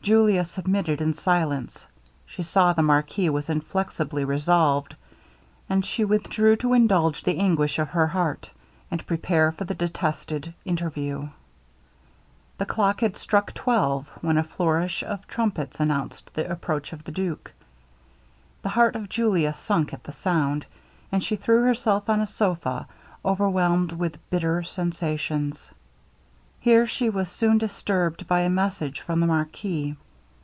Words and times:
Julia 0.00 0.46
submitted 0.46 1.02
in 1.02 1.12
silence. 1.12 1.84
She 2.24 2.42
saw 2.42 2.72
the 2.72 2.80
marquis 2.82 3.28
was 3.28 3.50
inflexibly 3.50 4.24
resolved, 4.24 4.96
and 5.68 5.84
she 5.84 6.02
withdrew 6.02 6.56
to 6.56 6.72
indulge 6.72 7.22
the 7.22 7.36
anguish 7.36 7.78
of 7.78 7.90
her 7.90 8.06
heart, 8.06 8.48
and 8.90 9.06
prepare 9.06 9.52
for 9.52 9.64
this 9.64 9.76
detested 9.76 10.54
interview. 10.64 11.28
The 12.56 12.64
clock 12.64 13.02
had 13.02 13.18
struck 13.18 13.52
twelve, 13.52 14.08
when 14.22 14.38
a 14.38 14.44
flourish 14.44 15.02
of 15.02 15.26
trumpets 15.26 15.78
announced 15.78 16.32
the 16.32 16.50
approach 16.50 16.94
of 16.94 17.04
the 17.04 17.12
duke. 17.12 17.52
The 18.62 18.70
heart 18.70 18.96
of 18.96 19.10
Julia 19.10 19.52
sunk 19.52 19.92
at 19.92 20.04
the 20.04 20.12
sound, 20.12 20.64
and 21.12 21.22
she 21.22 21.36
threw 21.36 21.64
herself 21.64 22.08
on 22.08 22.22
a 22.22 22.26
sopha, 22.26 22.86
overwhelmed 23.26 23.92
with 23.92 24.16
bitter 24.30 24.62
sensations. 24.62 25.70
Here 26.60 26.88
she 26.88 27.08
was 27.08 27.30
soon 27.30 27.56
disturbed 27.58 28.26
by 28.26 28.40
a 28.40 28.50
message 28.50 29.00
from 29.00 29.20
the 29.20 29.28
marquis. 29.28 29.96